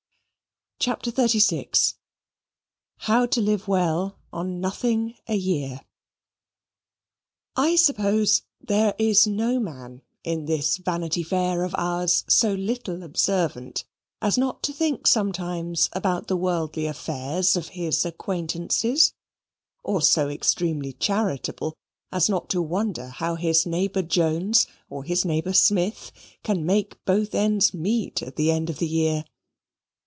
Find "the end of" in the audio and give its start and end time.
28.35-28.79